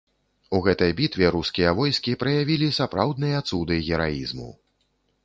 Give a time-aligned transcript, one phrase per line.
[0.59, 4.49] У гэтай бітве рускія войскі праявілі сапраўдныя цуды гераізму.